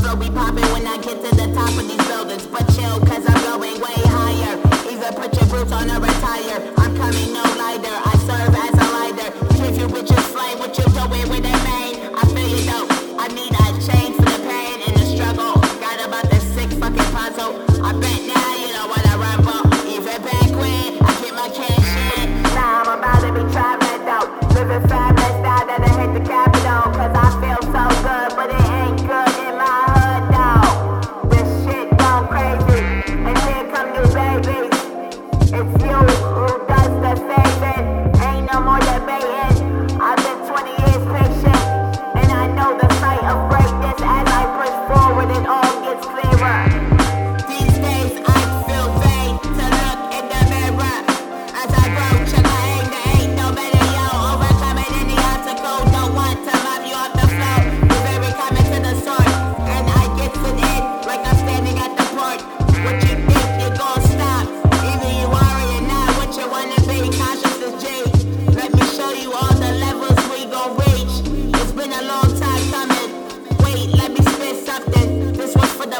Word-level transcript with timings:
flow 0.00 0.16
be 0.16 0.30
popping 0.30 0.66
when 0.72 0.86
I 0.86 0.98
get 0.98 1.22
to 1.22 1.30
the 1.36 1.52
top 1.54 1.70
of 1.70 1.86
these 1.88 2.06
buildings. 2.08 2.46
But 2.46 2.64
chill, 2.74 3.00
cause 3.00 3.24
I'm 3.26 3.40
going 3.44 3.80
way 3.80 4.00
higher. 4.10 4.54
Either 4.90 5.12
put 5.12 5.34
your 5.36 5.48
boots 5.50 5.72
on 5.72 5.90
or 5.90 6.00
retire. 6.00 6.58
I'm 6.78 6.96
coming 6.96 7.32
no 7.32 7.44
lighter. 7.60 7.96
I 8.10 8.14
serve 8.28 8.54
as 8.54 8.74
a 8.74 8.86
lighter. 8.96 9.30
If 9.68 9.78
you 9.78 9.86
bitches 9.88 10.24
flame, 10.32 10.58
like 10.58 10.58
what 10.58 10.78
you 10.78 10.84
doing 10.84 11.28
with 11.30 11.42
that 11.42 11.60
main? 11.64 12.14
I 12.14 12.22
feel 12.32 12.48
you 12.48 12.62
though. 12.70 12.86
I 13.18 13.28
need 13.28 13.52
a 13.52 13.66
change 13.80 14.16
for 14.16 14.28
the 14.28 14.40
pain 14.48 14.76
and 14.86 14.94
the 14.96 15.06
struggle. 15.14 15.54
Got 15.80 16.06
about 16.06 16.30
the 16.30 16.40
sick 16.40 16.70
fucking 16.80 17.10
puzzle. 17.12 17.84
I 17.84 17.92
bet 17.92 18.22
now. 18.26 18.43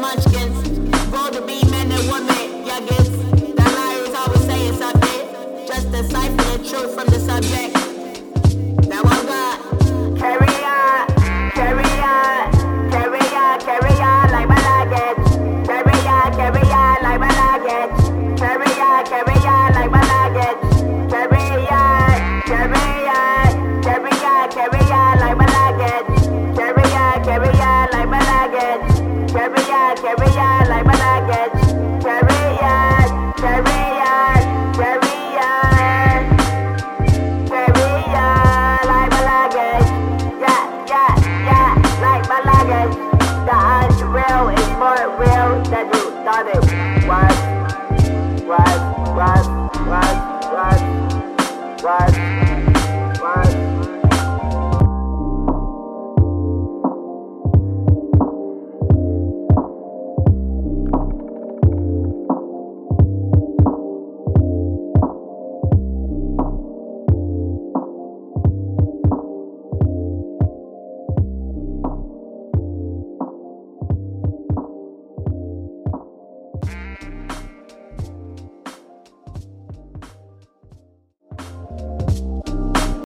munchkins. 0.00 0.68
Roll 1.08 1.30
the 1.30 1.42
beam 1.46 1.72
and 1.74 1.90
the 1.90 2.10
woman, 2.10 2.64
youngins. 2.64 3.27
started 46.28 46.60
Right, 48.46 49.16
right. 49.16 49.57